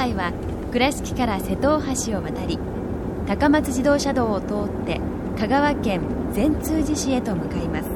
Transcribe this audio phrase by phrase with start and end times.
[0.00, 0.32] 回は
[0.72, 2.58] 倉敷から瀬戸大橋を渡り
[3.26, 4.98] 高松自動車道を通って
[5.38, 6.00] 香川県
[6.32, 7.90] 善通寺市へと向かいます。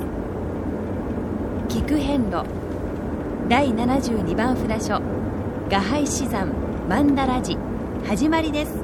[1.71, 2.45] 菊遍路
[3.49, 5.01] 第72番札所
[5.71, 6.53] 画廃死山
[6.91, 7.59] 曼荼羅寺
[8.07, 8.84] 始まりです。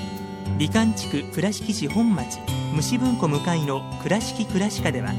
[0.61, 2.37] 美観地区倉敷市本町
[2.75, 5.11] 虫文庫向かいの「倉敷倉歯科」では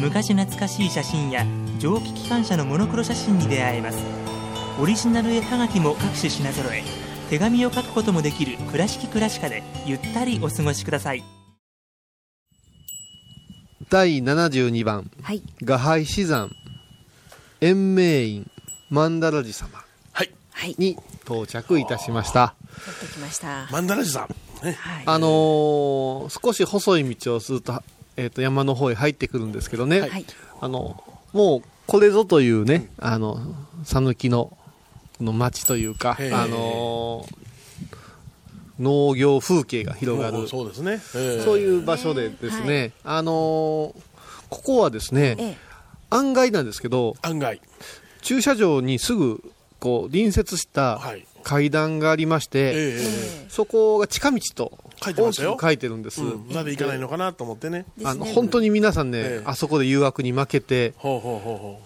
[0.00, 1.46] 昔懐かしい写真や
[1.78, 3.98] 蒸気機関車のモノクロ写真に出会えます。
[4.80, 6.82] オリジナル絵はがきも各種品揃え
[7.28, 11.22] 手紙を書くこともできる「倉敷倉歯科」でゆったりお過ごしください。
[13.88, 15.08] 第72番。
[15.22, 15.40] はい。
[15.62, 16.50] 画廃死山
[17.60, 18.50] 延命院
[18.90, 20.30] 曼荼羅寺様はい。
[20.50, 20.74] はい。
[20.78, 22.56] に到着いたしました。
[22.84, 23.66] 取ってきました。
[23.66, 24.28] 曼荼羅寺さん、
[24.64, 25.02] ね、はい。
[25.06, 27.82] あのー少し細い道をすると,、
[28.16, 30.26] えー、と山の方へ入ってくるんですけどね、はい。
[30.60, 33.40] あのもうこれぞというねあの
[33.84, 34.56] 讃岐の
[35.18, 37.36] この町というか、あのー
[38.78, 40.48] 農業風景が広がる。
[40.48, 43.34] そうですね、ええそういう場所でですね、あのー
[44.48, 45.56] ここはですね、ええ。
[46.08, 47.60] 案外なんですけど案外。
[48.22, 49.42] 駐車場にすぐ
[49.78, 52.72] こう隣接したはい階段がありまして、ええ
[53.46, 57.84] えそこが近道と大きく書いてるんです、えうん、なぜ行かないのかなと思ってね。
[58.04, 59.42] あの本当に皆さんね、ええ。
[59.44, 61.80] あそこで誘惑に負けて、ほうほうほうほ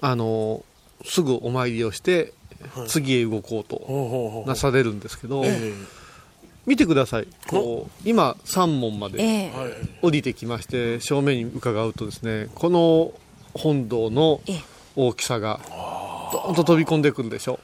[0.00, 0.62] あのー
[1.04, 2.32] すぐお参りをして、
[2.76, 2.88] はい。
[2.88, 5.74] 次へ動こううとなされるんですけど、え
[6.64, 7.26] 見てください。
[7.48, 9.50] こう今3門まで
[10.00, 13.12] 降りてきまして正面に伺うとですねこの
[13.54, 14.60] 本堂のええ。
[14.94, 15.60] 大きさが
[16.32, 16.52] ドー。
[16.52, 17.60] ンと飛び込んでくるでしょで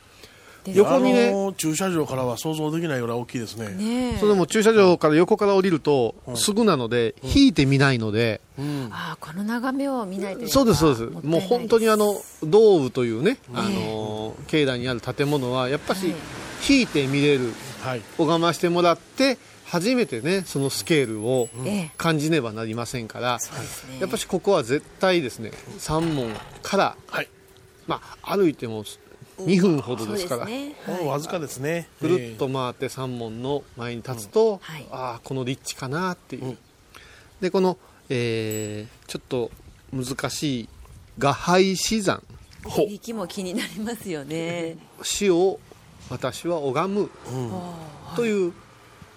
[0.74, 3.68] 横にねあの駐車場からは想像できないぐらい大きいですね。
[3.70, 4.18] ねえ。
[4.18, 8.88] それでも駐車場から横から降りるとすぐなので引いて見ないのでうん。
[8.92, 11.26] ああこの眺めを見ないとそうですそうです。
[11.26, 16.12] もう本当にあの道具というねあの境内にある建物はやっぱし
[16.68, 17.52] 引いて見れる
[17.82, 18.02] はい。
[18.18, 21.90] 拝ましてもらって初めてねそのスケールをええ。
[21.96, 23.98] 感じねばなりませんからそうですね。
[24.00, 27.28] やっぱしここは絶対ですね三門からはい。
[27.86, 28.84] まあ歩いても
[29.38, 30.74] 2分ほどですから、ね。
[30.86, 31.88] もうわずかですね。
[32.00, 34.86] ぐるっと回って三門の前に立つと、はい。
[34.90, 36.58] ああこの立地かなっていう、うん。
[37.40, 37.76] でこの、
[38.08, 39.50] えーちょっと
[39.92, 40.68] 難しい
[41.18, 42.22] 画廃死山
[42.64, 44.76] 息も気になりますよね。
[45.02, 45.58] 死を
[46.10, 47.10] 私は拝む。
[48.16, 48.52] という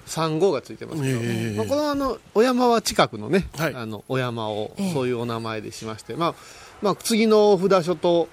[0.06, 3.75] 三号がついてますけど、ええまあ、このあのお山は近くのね、はい。
[3.75, 4.94] あのお山をええ。
[4.94, 6.36] そういうお名前でしまして、まあ
[6.81, 8.28] まあ、次の札所と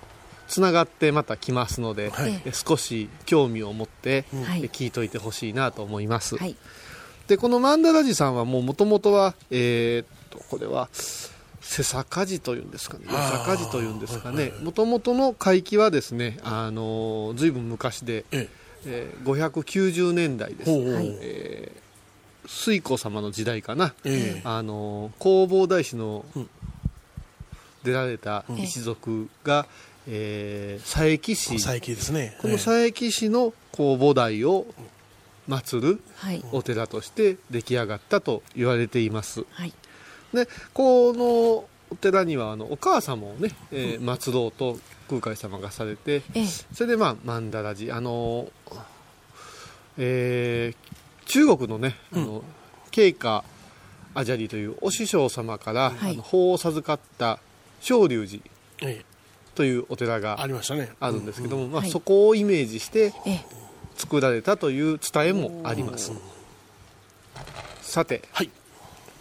[0.49, 2.43] つながってまた来ますので、はい。
[2.45, 6.56] え少し興味を持って、聞いといてほしいなと思います、はい。
[7.29, 10.89] でこの曼荼羅寺さんはもう元々はえーっとこれは
[11.61, 13.05] 瀬坂寺というんですかね。
[13.09, 14.53] 坂寺というんですかね。
[14.62, 18.49] 元々の海域はですねあのずいぶん昔で、え
[18.87, 19.12] え。
[19.25, 20.71] ー590年代です。
[20.71, 21.89] はいえー
[22.50, 24.43] 水子様の時代かな、ええ。
[24.43, 26.50] あの弘法大師のうん。
[27.85, 29.67] 出られた一族が、
[30.09, 31.53] えー佐伯市。
[31.63, 32.37] 佐伯ですね。
[32.41, 34.67] この佐伯市の弘法大を
[35.49, 36.43] 祀るはい。
[36.53, 39.45] お寺として出来上がったと言われています。
[39.51, 39.73] はい。
[40.33, 41.25] でこの
[41.91, 44.79] お寺にはあのお母様をね、えー祀ろうと
[45.09, 46.47] 空海様がされてええ。
[46.47, 47.97] それでまあ曼荼羅寺。
[47.97, 48.49] あの
[49.99, 52.43] えー中国のねあの
[52.91, 53.45] 慶華
[54.15, 56.13] アジャリというお師匠様から、はい。
[56.15, 57.39] あの法を授かった
[57.81, 58.43] 昇龍寺。
[58.81, 59.08] ええ
[59.59, 60.93] というお寺がありましたね。
[61.01, 61.91] あるんですけども、まあ、はい。
[61.91, 63.45] そこをイメージしてええ。
[63.97, 66.13] 作られたという伝えもあります。
[67.83, 68.51] さてはい。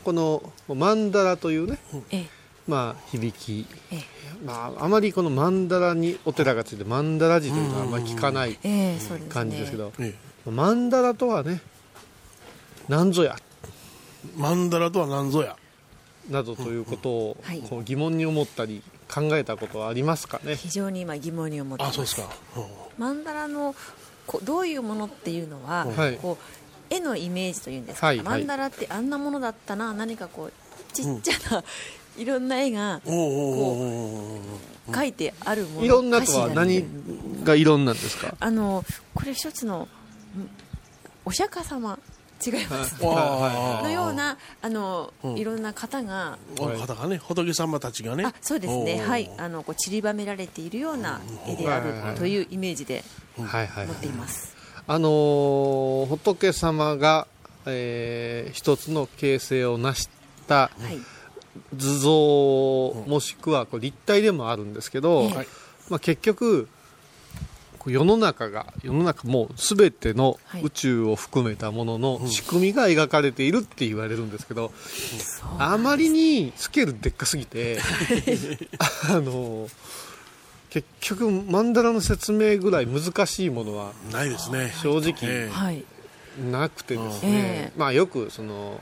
[0.03, 1.79] この曼荼羅というね、
[2.11, 2.25] ええ。
[2.67, 4.03] まあ、響き、ええ。
[4.45, 8.59] まあ、あまりこの曼荼羅にお寺がついて曼荼羅寺というのはあんまり聞かない
[9.29, 10.13] 感じですけど、え
[10.45, 11.61] 曼荼羅とはね
[12.87, 13.37] 何ぞや。
[13.39, 15.55] え曼荼羅とは何ぞや。
[16.29, 17.37] などということを
[17.83, 20.55] 疑問に思ったり考えたことはありますかね？
[20.55, 21.93] 非常に今疑問に思ってます。
[21.93, 22.29] あそうですか。
[22.99, 23.75] 曼荼羅の
[24.25, 26.17] こうどういうものっていうのは、はい。
[26.17, 28.43] こう絵のイメージというんですか、はいはい。
[28.43, 30.53] 曼荼羅ってあんなものだったな何かこう
[30.93, 31.63] ちっちゃな、
[32.17, 34.91] いろんな絵がおうおうおうおうおう。
[34.91, 36.85] 描いてあるものいろんなとは何
[37.43, 38.35] がいろんなんですか？
[38.39, 39.87] あのこれ一つのん
[41.25, 41.99] お釈迦様
[42.45, 43.03] 違います。
[43.03, 45.37] わあのようなあの、うん。
[45.37, 48.25] いろんな方が方がね仏様たちがね。
[48.25, 49.01] あそうですね。
[49.01, 49.29] はい。
[49.37, 52.11] あのこう散りばめられているような絵であはいはいはい。
[52.13, 53.03] るというイメージで
[53.39, 54.55] はいはい持っています、
[54.87, 57.27] あのー仏様が、
[57.65, 60.09] えー一つの形成を成し
[60.47, 60.99] たはい。
[61.75, 65.47] 図像もしくはこう立体でもあるんですけど、ええ。
[65.89, 66.67] まあ、結局
[67.89, 70.63] 世の中が世の中もう全てのはい。
[70.63, 74.71] 宇宙を含めたものの仕組みが描かれているって言われるんですけど、
[75.59, 77.79] あまりにスケールでっかすぎて
[79.09, 79.69] あの
[80.69, 84.73] 結局曼荼羅の説明ぐらい難しいものはないですね。
[84.81, 85.51] 正直
[86.51, 88.79] なくてですえね、まあよくその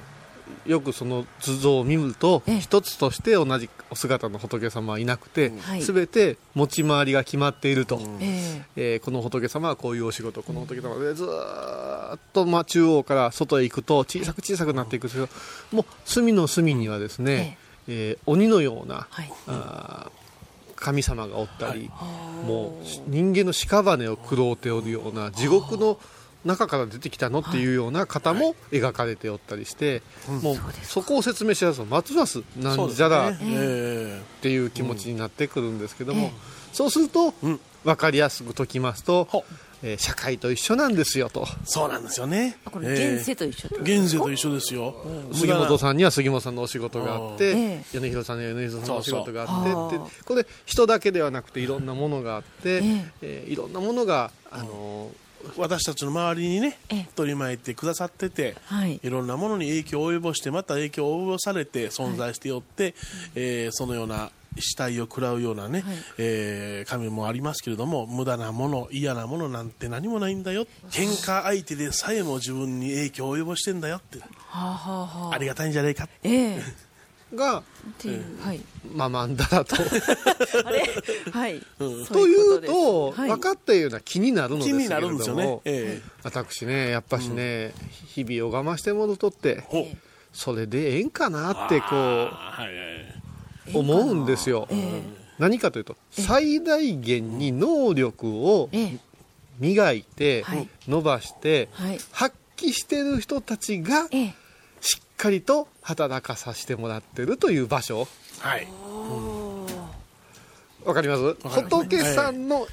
[0.65, 2.59] よくその図像を見るとええ。
[2.59, 5.81] 一つとして同じお姿の仏様はいなくてはい。
[5.81, 8.95] すべて持ち回りが決まっていると、ええ。
[8.97, 15.29] ーこの仏様はこういうお仕事この仏様でずーっとまあ中央から外へ行くと小さく小さくなっていくんですけど
[15.71, 17.57] もう隅の隅にはですね、
[17.87, 19.31] えー鬼のような、はい。
[19.47, 20.25] あー
[20.75, 21.89] 神様がおったり、
[22.45, 25.97] もう人間の屍を食ろうておるような地獄の
[26.45, 30.01] 中から出てきたのっていうような方も描かれておったりして、
[30.41, 33.37] もうそこを説明しやすとますますなんじゃらね。
[33.41, 36.31] えていう気持ちになってくるんですけども、ええ。
[36.71, 37.59] そうすると、うん。
[37.83, 39.45] 分かりやすく解きますとほ、
[39.83, 41.45] えー社会と一緒なんですよと。
[41.47, 42.57] えそうなんですよね。
[42.65, 44.95] これ現世と一緒ってこと現世と一緒ですよ。
[45.33, 47.51] 杉本さんには杉本さんのお仕事があって、え
[47.93, 47.99] え。
[47.99, 53.45] 米広さんには米広さんのお仕事があってそうそうってこれ人だけではなくていろんなものがあって、ええ。
[53.47, 55.11] ーいろんなものが、あの
[55.57, 57.07] 私たちの周りにねええ。
[57.15, 58.99] 取り巻いてくださっててはい。
[59.03, 62.93] いろんなものに影響を及ぼしてまた影響を及ぼされて存在してよって、
[63.35, 65.95] えーそのような死体を食らうようなね、はい。
[66.17, 70.65] えー神もありますけれども無駄なもの嫌なものなんて何もないんだよ。
[70.91, 74.19] 喧嘩相手でさえも自分に影響を及ぼしてんだよって。
[74.47, 76.61] はありがたいんじゃないかええ
[77.33, 77.63] が、っ
[77.97, 78.61] ていう、はい。
[78.93, 79.75] まあ、曼荼羅と。
[80.65, 80.83] あれ
[81.31, 83.29] はい、というと、はい。
[83.29, 87.73] 分かったような気になるのですけれ気になるんども、ですよね、え私ね、やっぱしね、
[88.07, 89.97] 日々を我慢してものとって、え
[90.33, 92.75] それでええんかなってこーはいはい
[93.73, 94.67] う、思うんですよ。
[95.39, 98.97] 何かというと、最大限に能力をええ。
[99.59, 101.99] 磨いてはい、伸ばして、はい。
[102.11, 104.35] 発揮してる人たちが、ええ
[105.17, 108.07] かりと働かさせてもらってるという場所。
[108.39, 108.67] はい。
[110.85, 111.33] わかります？
[111.35, 112.67] かります仏さんの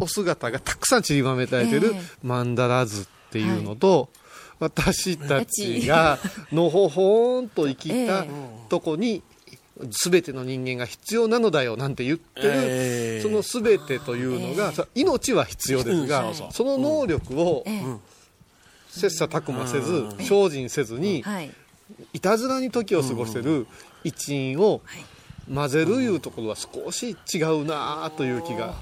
[0.00, 2.00] お姿がたくさん散りばめられてるええ。
[2.26, 4.08] 曼荼羅図っていうのと、
[4.58, 6.18] 私たちが
[6.52, 8.28] のほほんと生きたえ
[8.68, 9.22] とこに
[10.04, 13.22] 全ての人間が必要なのだよなんて言ってる、ええ。
[13.22, 16.34] その全てというのが、さ命は必要ですが、うん。
[16.34, 17.82] その能力をええ
[18.88, 21.50] 切磋琢磨せず、精進せずに、はい。
[22.12, 23.66] いたずらに時を過ごしてる
[24.04, 24.82] 一員を
[25.52, 28.74] 混ぜるいうところは少し違うなという気が。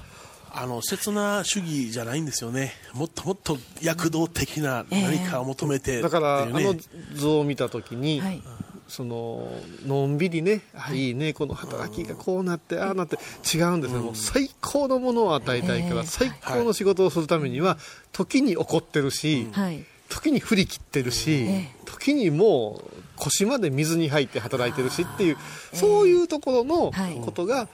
[0.59, 2.73] あの刹那主義じゃないんですよね。
[2.93, 6.73] もっともっと躍動的な何かを求めて、だから、あの
[7.13, 8.41] 図を見た時に、はい。
[8.87, 9.51] その
[9.85, 16.07] のんびりね、あいいねこの働きがこうなってああなって違うんですよ、もう最高のものを与えたいから、ええ。
[16.07, 17.77] 最高の仕事をするためには
[18.13, 19.85] 時に怒ってるし、はい
[20.17, 25.37] 時に振り切ってるし、え時にもう腰まで水に入って働いてるしっていう、
[25.73, 27.15] そういうところのはい。
[27.23, 27.67] ことが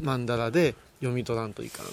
[0.00, 1.86] 曼荼羅で読み取らんといかん。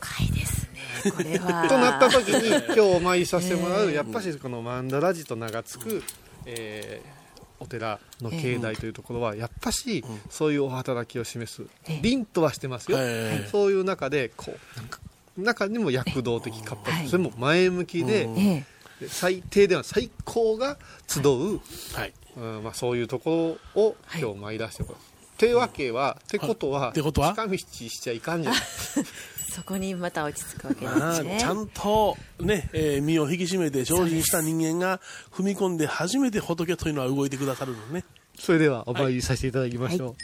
[0.00, 0.68] 深いです
[1.04, 1.66] ねこれは。
[1.68, 6.02] となった時に 今日お参りさせてもらう、やっぱしこの曼荼羅寺と名が付く、
[6.46, 7.16] えー
[7.58, 11.62] お寺の境内というところはやっぱしそういうお働きを示す。
[12.02, 15.00] 凛とはしてますよ、ええそういう中でこうなんか
[15.36, 17.08] 中にも躍動的活発、はい。
[17.08, 18.64] それも前向きで、え
[19.00, 19.04] え。
[19.04, 21.60] で最低では最高が集う、
[21.94, 22.12] はい。
[22.36, 24.98] うんまあ、そういうところを今日参らせてもらう。
[24.98, 27.34] ってわけは、ってことは、ってことは？
[27.34, 28.60] 近道しちゃいかんじゃない。
[29.52, 35.00] そこにまた落ち着くわけでまあすねちゃんと、ねえー身を引き締めて精進した人間が
[35.32, 38.04] 踏み込んで初めて仏というのは動いてくださるのね。
[38.38, 40.14] それではお参りさせていただきましょう。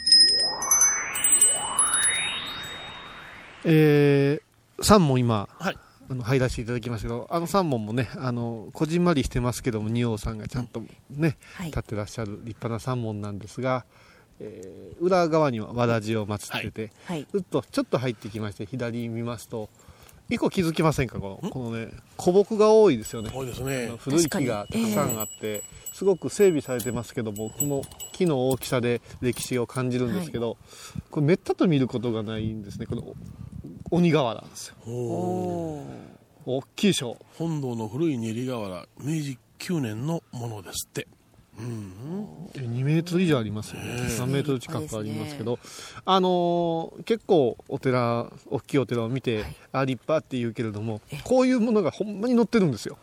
[3.65, 4.41] えー、
[4.83, 5.77] 3問今、はい。
[6.09, 11.67] あの入らせていただきましたけど、あの3問もね、あの、こじんまりしてますけども、仁王さんがちゃんとね、はい。
[11.67, 13.85] 立ってらっしゃる立派な3問なんですが、
[14.39, 17.25] えー裏側にはわらじを祀ってて、はい。
[17.31, 19.69] ずっとちょっと入ってきまして、左見ますと、
[20.29, 21.89] 一個気づきませんかこのこのね、
[22.21, 23.31] 古木が多いですよね。
[23.33, 23.91] 多いですね。
[23.99, 25.63] 古い木がたくさんあって、
[25.93, 30.57] すごく整備されてますけどもこの木の大きさで歴史を感じるんですけど、
[31.11, 32.85] これめったと見ることがないんですね。
[32.85, 33.13] この
[33.93, 34.75] 鬼瓦なんですよ。
[34.87, 35.83] おー。
[36.45, 41.07] 大きいでしょ本堂の古い練り瓦明治9年のものですって。
[41.55, 44.01] 2メートル以上ありますよね。
[44.09, 45.59] 3メートル近くありますけど、
[46.03, 52.97] あのー結構お寺大きいお寺を見て、あ立派って言うけれどもこういうものがほんまに載ってるんですよ、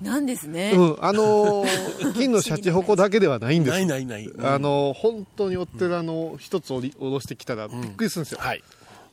[0.00, 8.62] なんですね、うん、あのー 金のシャチホコだけではないんですないないない、あの本当にお寺の一つをり下ろしてきたらびっくりするんですよ、はい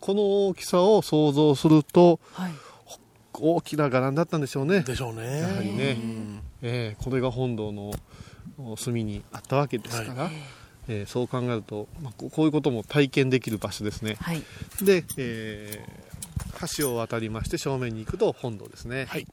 [0.01, 2.51] この大きさを想像するとはい。
[3.33, 4.81] 大きな伽藍だったんでしょうね。
[4.81, 5.39] でしょうね。
[5.39, 5.97] やはりね、
[6.61, 7.91] えーこれが本堂の
[8.57, 10.29] お隅にあったわけですから、
[10.89, 14.17] えーそう考えると、まあ、ここういうことも体験できる場所ですね。
[14.19, 14.43] はい。
[14.83, 16.01] で、えー
[16.77, 19.05] 橋を渡りまして正面に行くと本堂ですね。
[19.05, 19.25] はい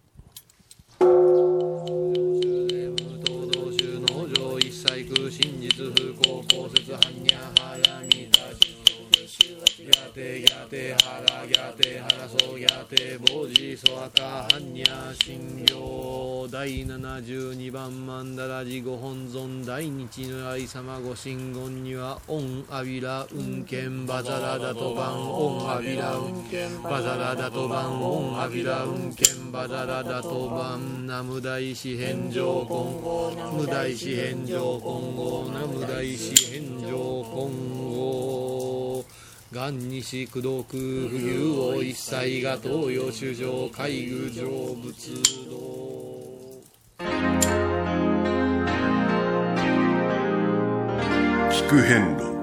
[9.88, 30.98] やてやてはらやてはらそうやてぼうじそあかはんにゃ信行第72番曼荼羅寺ご本尊大日如来様ご神言にはオンアビラ運剣バザラダとバンオンアビラ運剣バザラダとバンオンアビラ運剣バザラダとバン。
[31.08, 37.24] ナム大師返上金無大師返上金剛ナム大師返上
[39.50, 40.62] 金剛元西功徳
[41.08, 45.14] 不牛を一切が東洋主上海具上仏
[45.48, 45.58] 道
[51.50, 52.38] 聞く遍路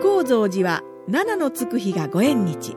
[0.00, 2.74] 高蔵寺は七のつく日がご縁日。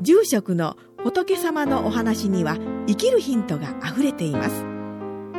[0.00, 4.64] 住職の仏様のお話には生きるヒントがあふれています。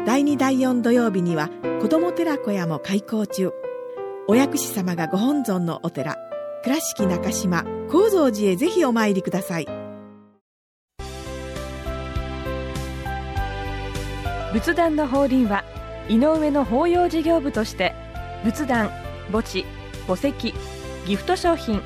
[0.06, 1.50] 第2第4土曜日には
[1.82, 3.52] 子ども寺小屋も開校中。
[4.28, 6.16] お薬師様がご本尊のお寺
[6.64, 9.68] 倉敷中島・高蔵寺へぜひお参りください。
[14.54, 15.64] 仏壇の法輪は
[16.08, 17.94] 井上の法要事業部として
[18.44, 18.90] 仏壇
[19.32, 19.66] 墓地
[20.08, 20.54] 墓石
[21.08, 21.82] ギフト商品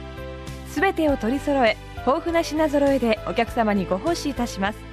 [0.68, 4.85] すべてを取り揃え豊富な品揃えでお客様にご奉仕いたします。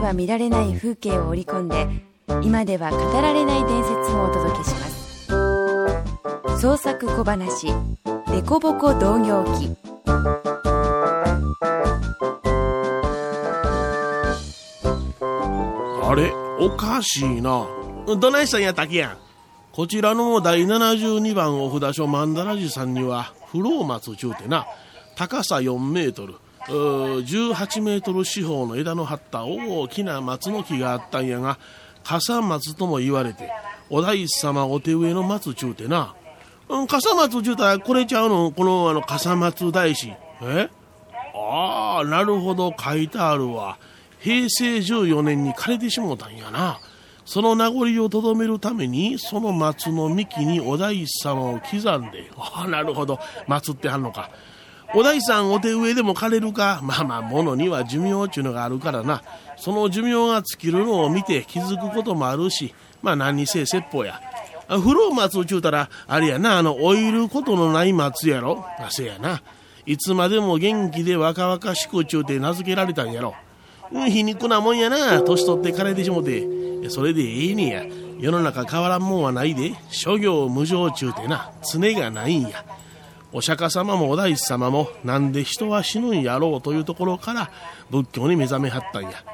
[0.00, 1.86] では見られない風景を織り込んで
[2.42, 5.26] 今では語られない伝説をお届けします。
[6.58, 7.66] 創作小話
[8.32, 9.76] 「デコボコ同業記」
[16.02, 17.66] あれおかしいな。
[18.06, 19.18] どないしたんや滝やん
[19.70, 24.66] こちらの第72番お札所曼荼羅寺さんには不老松ちゅうてな
[25.14, 26.36] 高さ4メートル。
[26.70, 31.58] 18メートル四方の枝の張った大きな松の木があったんやが
[32.04, 33.50] 笠松とも言われて
[33.90, 36.14] お大師様お手植えの松ちゅうてな。
[36.68, 40.12] うん、笠松ちゅうたらこれちゃうのこのあの笠松大師。
[40.42, 40.70] え？
[41.34, 43.78] ああなるほど書いてあるわ。
[44.20, 46.78] 平成14年に枯れてしもうたんやな。
[47.24, 52.30] その名残をとどめるためにその松の幹にお大師様を刻んで。
[52.36, 53.18] ああなるほど。
[53.48, 54.30] 祀ってはんのか。
[54.94, 56.80] お大さんお手植えでも枯れるか？
[56.82, 59.22] まあまあ物には寿命ちゅうのがあるからな。
[59.56, 64.20] その寿命が尽きるのを見て気づくこともあるしまあ何にせえ説法や。
[64.68, 68.64] 風呂松ちゅうたらあれやなあの老いることのない松やろ？
[68.78, 69.42] あせやな。
[69.86, 73.34] いつまでも元気で若々しくちゅうて名付けられたんやろ？
[73.92, 75.22] 皮肉なもんやな。
[75.22, 76.46] 年取って枯れてしもて。
[76.88, 77.84] それでええねや。
[78.18, 79.74] 世の中変わらんもんはないで。
[79.90, 81.52] 諸行無常ちゅうてな。
[81.72, 82.64] 常がないんや。
[83.32, 87.50] お釈迦様もお大師様もなんで人は死ぬんやろうというところから
[87.90, 89.24] 仏教に目覚めはったんや。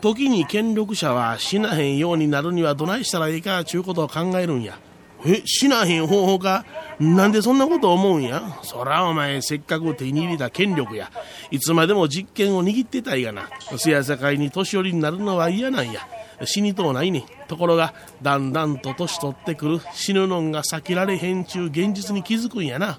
[0.00, 4.78] 時に権力者は死なへんようになるにはどないしたらいいかちゅうことを考えるんや。
[5.24, 6.64] え死なへん方法か？
[6.98, 8.42] なんでそんなこと思うんや？
[8.62, 11.10] そらお前せっかく手に入れた権力や。
[11.50, 13.48] いつまでも実権を握ってたいがな。
[13.76, 16.00] せやさかいに年寄りになるのは嫌なんや。
[16.44, 17.24] 死にとうないね。
[17.48, 19.80] ところがだんだんと年取ってくる。
[19.92, 22.98] 死ぬのんが避けられへんちゅう現実に気づくんやな。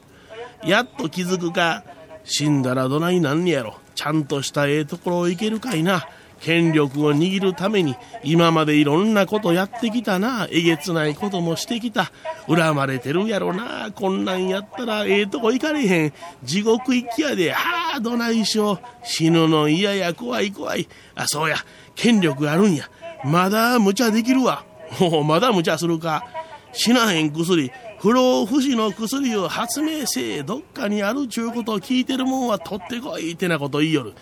[0.66, 1.84] やっと気づくか
[2.24, 3.78] 死んだらどないなんねやろ。
[3.96, 6.08] ちゃんとしたええところを行けるかいな。
[6.40, 10.48] 権力を握るために今までいろんなことやってきたな。
[10.50, 12.12] えげつないこともしてきた。
[12.48, 13.92] 恨まれてるやろな。
[13.92, 16.14] こんなんやったらええとこ行かれへん。
[16.44, 17.54] 地獄行きやで。
[17.54, 17.58] あ
[17.98, 20.88] あどないしょ死ぬの嫌や怖い怖い。
[21.16, 21.58] あそうや。
[21.96, 22.90] 権力あるんや。
[23.24, 24.66] まだ無茶できるわ。
[25.00, 26.26] もうまだ無茶するか。
[26.74, 27.72] 死なへん薬。
[28.02, 34.14] 不老不死の薬を発明せえどっかにあるちゅうことを聞いてるもんは取ってこいってなこと言いよる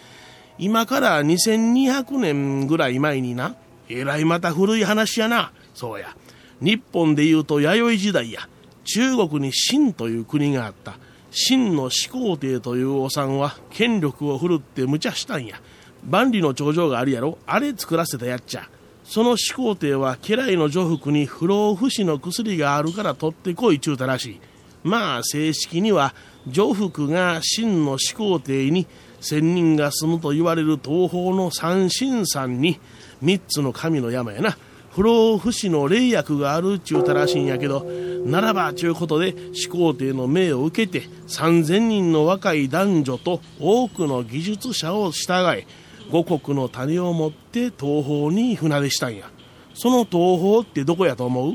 [0.57, 3.55] 今から2200年ぐらい前にな、
[3.87, 5.53] えらいまた古い話やな。
[5.73, 6.13] そうや。
[6.59, 8.41] 日本で言うと弥生時代や。
[8.83, 10.97] 中国に秦という国があった。
[11.31, 15.61] 秦の始皇帝という王さんは権力を振るって無茶したんや。
[16.03, 18.69] 万里の長城があるやろあれ作らせたやっちゃ。
[19.09, 24.41] その始皇帝は家来の女服に不老不死の薬があるから取ってこいちゅうたらしい。
[24.83, 26.13] まあ正式には
[26.45, 28.85] 女服が秦の始皇帝に
[29.19, 32.79] 千人が住むと言われる東方の三神山に
[33.19, 34.55] 三つの神の山やな
[34.91, 37.83] 不老不死の霊薬があるちゅうたらしいんやけど
[38.25, 45.65] ならばちゅうことで始皇帝の命を受けて3,000人の若い男女と多くの技術者を従え
[46.11, 49.29] 五国の種を持って東方に船出したんや。
[49.73, 51.53] その東方ってどこやと思う？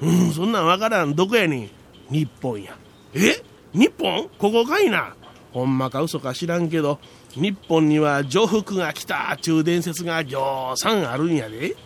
[0.00, 1.14] うんそんなんわからん。
[1.14, 1.70] どこやねん？
[2.10, 2.76] 日本や。
[3.14, 3.42] え？
[3.72, 4.28] 日本？
[4.38, 5.14] ここかいな？
[5.52, 6.98] ほんまか嘘か知らんけど。
[7.34, 9.36] 日本には女服が来た。
[9.40, 11.76] ちゅう伝説がぎょうさんあるんやで。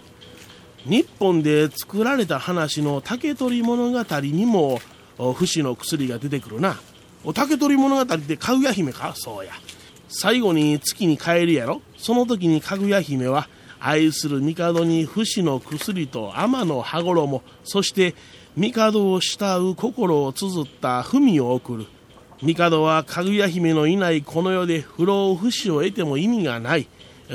[0.85, 4.81] 日本で作られた話の竹取物語にも
[5.35, 6.79] 不死の薬が出てくるな。
[7.25, 9.13] お竹取物語ってかぐや姫か？
[9.17, 9.53] そうや。
[10.09, 11.83] 最後に月に帰るやろ？
[12.01, 18.15] その時にかぐや姫は愛する帝に不死の薬と天の羽衣そして
[18.57, 21.87] 帝を慕う心を綴った文を送る。
[22.43, 26.89] 帝はかぐや姫のいないこの世で不老不死を得ても意味がない。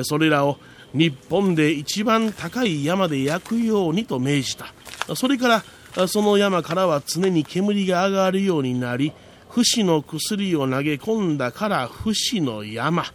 [0.04, 0.58] それらを
[0.94, 4.74] 日本で一番高い山で焼くようにと命じた。
[5.16, 5.64] それか
[5.96, 9.14] らその山からは常に煙が上がるようになり
[9.50, 13.06] 不死の薬を投げ込んだから不死の山。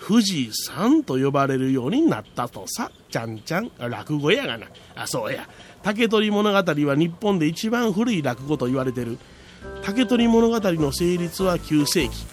[0.00, 2.90] 富士山と呼ばれるようになったとさ。
[3.10, 3.70] ちゃんちゃん。
[3.78, 4.66] 落語やがな。
[4.96, 5.48] あそうや。
[5.82, 9.18] 竹取物語は日本で一番古い落語と言われてる。
[9.82, 12.26] 竹取物語の成立は9世紀。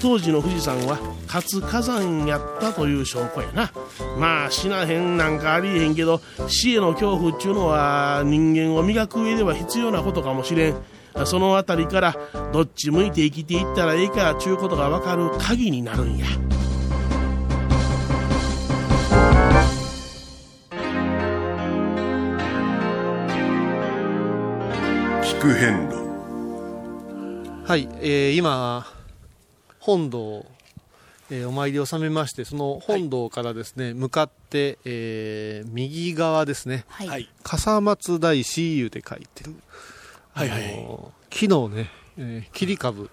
[0.00, 3.72] 当時の富士山は活火山やったという証拠やな。
[4.18, 10.76] まあ死なへんなんかありえへんけど死への恐怖っちゅうのは人間を磨く上では必要なことかもしれん。
[11.26, 12.16] そのあたりから
[12.52, 16.26] どっち向いて生きていったらええかちゅうことがわかる鍵になるんや。
[25.42, 25.96] 聞く変路
[27.64, 28.86] はい、えー、今
[29.80, 30.46] 本堂
[31.30, 39.54] えー、お参りを収めましてその本堂からですね、はい、向かって、えー、右側ですね、はい、笠松大師湯で書いてる、
[40.32, 40.86] はいはい、
[41.30, 43.10] 木のね、えー、切り株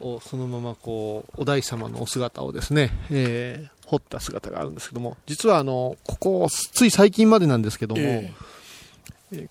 [0.00, 8.53] をそのままこうお大師様のお姿をですね、えー、彫った姿があるんですけども実はあのここつい最近までなんですけども、えー、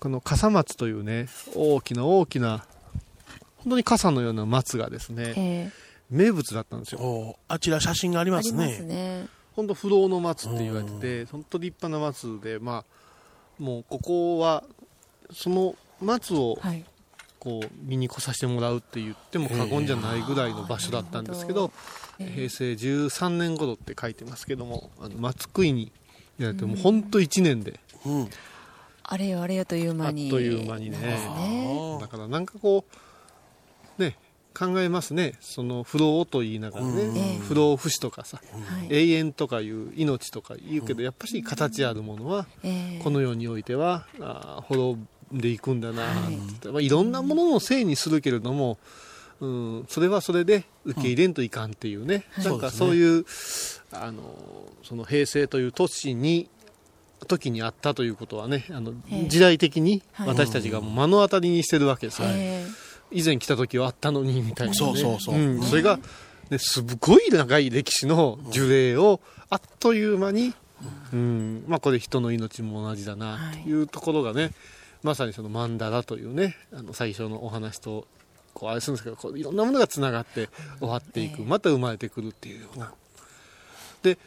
[0.00, 2.64] この笠松というね大きな大きな
[3.58, 5.70] 本当に傘のような松がですね、えー、
[6.10, 7.36] 名物だったんですよ。
[7.48, 8.78] あちら写真がありますね。
[8.80, 9.26] ね。
[9.56, 12.84] 本当不動の松って言われてて本当立派な松でま
[13.58, 14.64] あもうここは
[15.32, 16.58] その松を
[17.38, 21.70] こう見に来させてもらうって言っても過言じゃないぐらいの場所だったんですけど、
[22.18, 25.92] 平成13年頃って書いてますけどもあの松杭に
[26.38, 28.28] やられてもう本当1年で、うん
[29.04, 30.24] あれよあれよという間に。
[30.24, 30.98] あっという間にね。
[30.98, 31.98] ね。
[32.00, 32.84] だからなんかこ
[33.98, 34.16] うね
[34.54, 35.34] 考えますね。
[35.40, 37.38] その不老と言いながらね、ええ。
[37.40, 38.88] 不老不死とかさ、はい。
[38.90, 43.00] 永遠とかいう命とか言うけど、やっぱし形あるものは、ええ。
[43.02, 45.00] この世においてはあー滅
[45.34, 46.36] んでいくんだなはい。
[46.36, 48.78] って、まあ、いろんなもののせいにするけれども、
[49.40, 53.24] うん、それはそれで受け入れんといかんっていうね、なんかそういう
[53.90, 54.36] あの
[54.84, 56.48] その平成という都市に
[57.24, 59.28] 時にあったということはねあの、ええ。
[59.28, 60.28] 時代的にはい。
[60.28, 62.22] 私たちが目の当たりにしてるわけです。
[62.22, 62.66] よ、え
[63.10, 65.36] 以前来た時はあったのにみたいな、ね、そうそうそう。
[65.36, 65.62] ん。
[65.62, 65.98] それが、
[66.50, 70.54] ね、すごい長い歴史の樹齢をあっという間に、
[71.12, 71.64] うん。
[71.68, 74.50] まあ、これ人の命も同じだなというところがね、
[75.04, 78.06] まさにその曼荼羅というねあの最初のお話と
[78.54, 82.92] こうあれするんですけどこういろんなものがつながって終わっていく、また生まれてくるっていうような。
[84.02, 84.18] で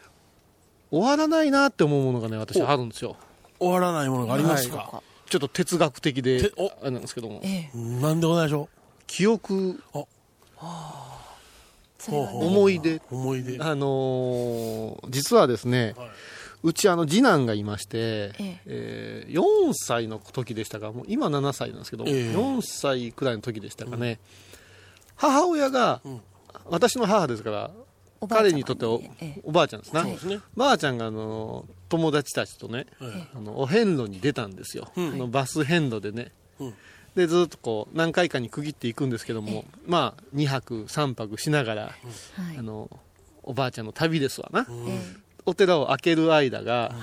[0.90, 3.16] 終わらないなって思うものがね私あるんですよ。
[3.60, 6.52] 終わらないものがありますか、はちょっと哲学的で。
[6.82, 7.42] あれなんですけども。
[7.44, 7.78] ええ。
[7.78, 8.70] なんでございましょ
[9.08, 9.82] 記憶。
[9.92, 10.08] そ
[12.12, 12.24] れはね。
[12.24, 12.96] ほうほう思い出。
[12.96, 13.58] う思い出。
[13.60, 15.96] あのー実はですね、
[16.64, 18.62] うちあの次男がいまして、ええ。
[18.66, 20.92] えー4歳の時でしたか？
[20.92, 22.14] もう今7歳なんですけど、ええ。
[22.34, 24.20] 4歳くらいの時でしたかね、
[25.16, 26.02] 母親が、
[26.66, 27.72] 私の母ですから
[28.30, 29.42] 彼にとってお,、ええ。
[29.44, 30.40] おばあちゃんですね。
[30.56, 32.88] ばあちゃんがあの友達たちとね、
[33.36, 36.74] あのお遍路に出たんですよ、あのバス遍路でね、うん。
[37.16, 41.90] でずっとこう何回かに区切っていくんですけども、まあ2泊3泊しながら、は
[42.54, 42.58] い。
[42.58, 42.90] あの
[43.44, 46.94] おばあちゃんの旅ですわな、えお寺を開ける間が、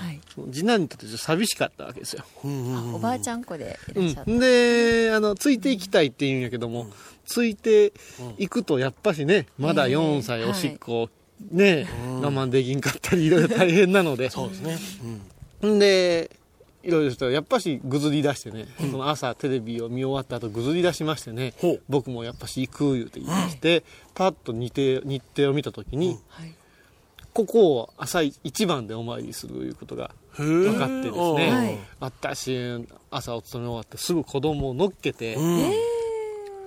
[0.52, 4.30] 次男にとってちょっと寂しかったわけですよ、あおばあちゃん子でいらっしゃった。
[4.30, 6.88] うん、であのついていきたいって言うんやけども、
[7.24, 7.92] ついて
[8.38, 11.08] いくとやっぱしねまだええ4歳はいおしっこ、
[11.50, 11.86] ね
[12.20, 14.30] 我慢できんかったりいろいろ大変なので。
[14.30, 15.02] そうです
[15.62, 15.78] ね、ん。
[15.78, 16.30] で
[16.82, 21.54] いろいろしたらやっぱしぐずり出してね、その朝テレビを見終わった後ぐずり出しましてね
[21.88, 23.84] 僕もやっぱし行く言うて言いまして、
[24.14, 26.54] パッと日程日程を見た時に、はい。
[27.32, 31.78] ここを朝一番でお参りするいうことが分かってですね、はい。
[32.00, 35.72] 私朝お勤め終わってすぐ子供を乗っけて、うん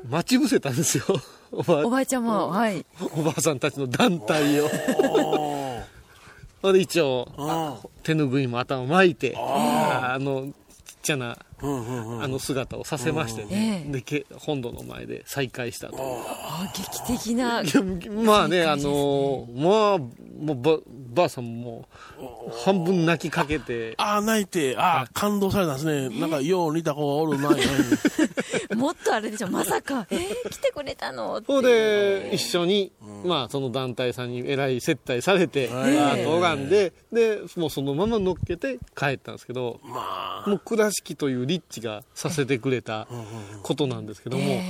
[0.10, 1.04] 待ち伏せたんですよ。
[1.52, 2.86] おばおばあちゃんもはい。
[3.16, 4.70] おばあさんたちの団体を。
[6.74, 10.48] で一応あ手ぬぐいも頭巻いてあの
[10.86, 13.92] ちっちゃなあの姿をさせましてね、ええ。
[13.92, 15.96] でけ本堂の前で再会したと。
[16.00, 17.82] あ劇的な いや
[18.24, 20.78] まあねあのまあもうば
[21.14, 21.88] ばあさんも
[22.64, 23.96] 半分泣きかけて。
[23.98, 26.20] ああ泣いてああ感動されたんですね。
[26.20, 27.50] なんかよう似た子がおるな
[28.76, 30.06] もっとあれでしょまさか。
[30.12, 31.38] えー、来てくれたの？
[31.38, 32.92] ってそれで一緒に、
[33.26, 35.98] まあその団体さんにえらい接待されて、はい。
[35.98, 40.50] あー拝んででもうそのまま乗っけて帰ったんですけどまあ。
[40.50, 43.08] もう倉敷という立地がさせてくれた
[43.64, 44.64] ことなんですけども、え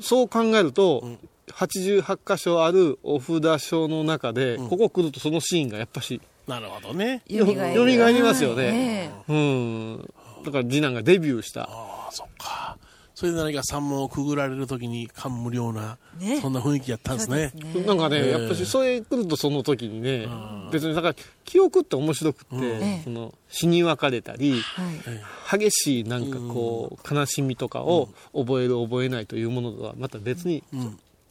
[0.00, 1.04] そう考えると、
[1.50, 7.22] 88箇所あるお札書の中で、ここ来るとそのシーンがやっぱしなるほどね。
[7.28, 9.12] ー、よみがえるよみがえりますよはいね。
[9.28, 10.14] えうん。
[10.44, 11.62] だから次男がデビューした。
[11.62, 12.76] ああそっか
[13.22, 16.40] それで何か山門をくぐられるときに感無量な、ね。
[16.40, 17.52] そんな雰囲気やったんですね。
[17.52, 17.86] そうですね。
[17.86, 18.30] なんかね、ええ。
[18.32, 20.26] やっぱしそれ来るとその時にね、
[20.72, 23.00] 別にだから記憶って面白くって、ええ。
[23.04, 25.60] その死に別れたり、はい。
[25.60, 30.64] 激しいなんかこう、悲しみとかを覚える覚えないというものとはまた別に、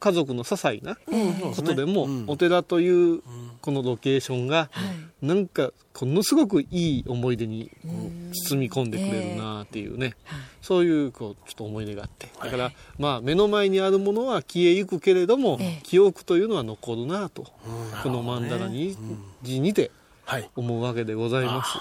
[0.02, 0.98] 家族の些細な
[1.56, 3.22] ことでも、お寺という
[3.62, 4.72] このロケーションが、
[5.22, 7.70] なんかものすごくいい思い出に
[8.50, 10.16] 包み込んでくれるなっていうね、
[10.60, 12.30] そういうこうちょっと思い出があって。
[12.44, 15.82] だから、まあ目の前にあるものは消えゆくけれども、ええ。
[15.84, 17.44] 記憶というのは残るなと、
[18.02, 18.98] この曼荼羅に、
[19.44, 19.92] 字にて
[20.26, 20.50] はい。
[20.56, 21.78] 思うわけでございます。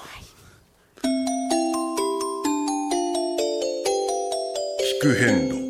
[5.00, 5.69] 聞く変路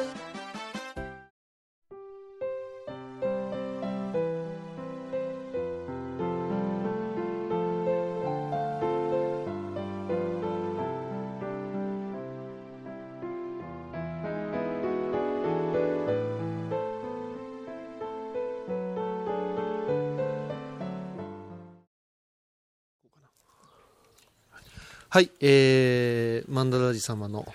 [25.13, 27.45] はい、えー、曼荼羅寺様の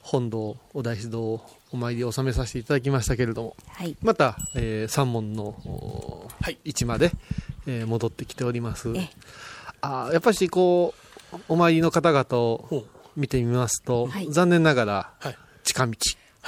[0.00, 3.96] 本堂、お大師堂をお参りを収めさせていただきましたけれども、はい。
[4.02, 6.26] また、えー、三門の、お
[6.64, 7.12] 位置まで、
[7.68, 8.88] えー戻ってきております。
[9.80, 10.92] あーやっぱりこ
[11.32, 12.84] う、お参りの方々を
[13.14, 14.32] 見てみますと、はい。
[14.32, 15.36] 残念ながら、はい。
[15.62, 15.96] 近道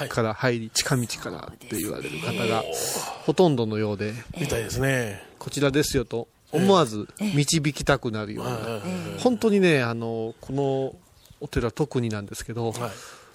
[0.09, 2.65] から入り、近道からって言われる方が
[3.25, 5.23] ほとんどのようで、みたいですね。
[5.39, 8.51] こちらですよと思わず導きたくなるような、
[9.19, 10.95] 本当にねあのこの
[11.41, 12.75] お寺特になんですけど、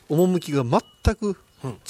[0.10, 1.38] 趣が全く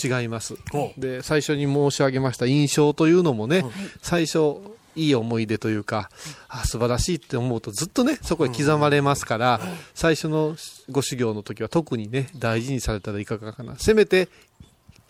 [0.02, 0.56] 違います、
[0.98, 3.66] で最初に申し上げました印象というのもね、
[4.02, 4.58] 最初
[4.96, 6.10] いい思い出というか、
[6.48, 9.60] あ素晴らしいって思うとずっとねそこへ刻まれますから、
[9.94, 10.56] 最初の
[10.90, 13.76] ご修行の時は特にね大事にされたらいかがかな。
[13.78, 14.30] せめて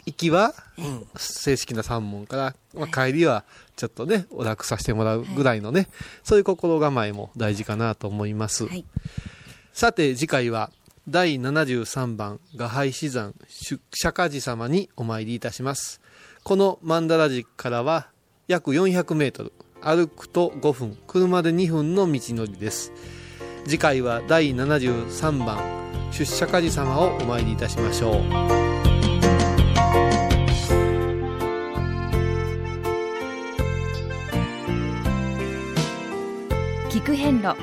[0.06, 0.54] 行きは
[1.18, 3.44] 正式な三門から、まあ、帰りは
[3.76, 5.88] ちょっとねお楽させてもらうぐらいのね、
[6.24, 8.86] そういう心構えも大事かなと思います、はい。
[9.74, 10.72] さて次回は
[11.08, 16.02] 第73番画拝死山出釈迦寺様にお参りいたします。
[16.44, 18.08] この曼荼羅寺からは
[18.48, 22.92] 約400メートル歩くと5分車で2分の道のりです。
[23.66, 25.58] 次回は第73番
[26.12, 28.75] 出釈迦寺様をお参りいたしましょう
[36.96, 37.58] 聞く遍路。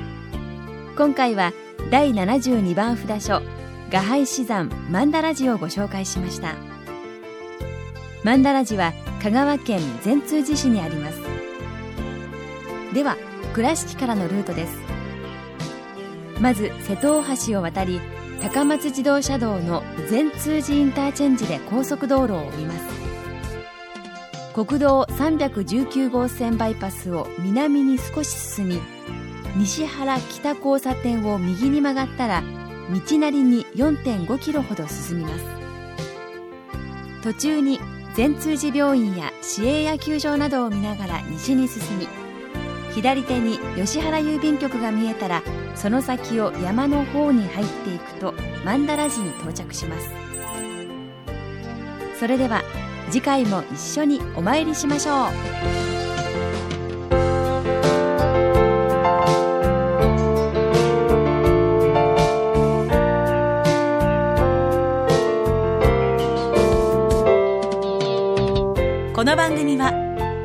[0.94, 1.54] 今回は
[1.90, 3.40] 第72番札所
[3.90, 6.54] 画拝死山曼荼羅寺をご紹介しました。
[8.24, 8.92] 曼荼羅寺は
[9.22, 11.18] 香川県善通寺市にあります。
[12.92, 13.16] では
[13.54, 14.76] 倉敷からのルートです。
[16.38, 18.02] まず瀬戸大橋を渡り
[18.42, 22.84] 高松自動車道の善通寺インターチェンジで高速道路を降ります。
[24.52, 28.91] 国道319号線バイパスを南に少し進み
[29.56, 32.42] 西原北交差点を右に曲がったら
[33.08, 35.44] 道なりに4.5キロほど進みます。
[37.22, 37.78] 途中に
[38.14, 42.08] 善通寺病院や市営野球場などを見ながら西に進み
[42.94, 45.42] 左手に吉原郵便局が見えたら
[45.74, 48.32] その先を山の方に入っていくと
[48.64, 50.08] 曼荼羅寺に到着します。
[52.18, 52.62] それでは
[53.10, 55.28] 次回も一緒にお参りしましょ
[55.88, 55.91] う。
[69.22, 69.92] この番組は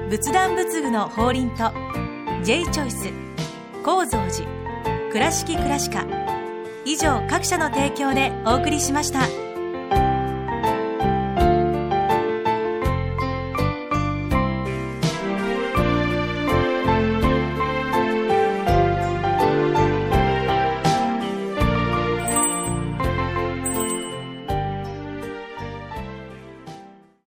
[0.07, 1.73] 仏壇仏具の法輪と
[2.43, 3.11] J チョイス
[3.83, 4.47] 構造寺
[5.11, 6.05] 倉敷倉歯科
[6.85, 9.46] 以上各社の提供でお送りしました。